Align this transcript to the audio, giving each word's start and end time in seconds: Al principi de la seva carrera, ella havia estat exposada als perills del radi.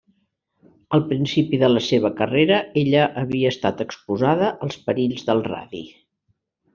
Al 0.97 1.03
principi 1.11 1.59
de 1.63 1.67
la 1.73 1.83
seva 1.89 2.11
carrera, 2.23 2.57
ella 2.83 3.03
havia 3.23 3.51
estat 3.57 3.83
exposada 3.89 4.49
als 4.69 4.79
perills 4.89 5.29
del 5.33 5.45
radi. 5.53 5.83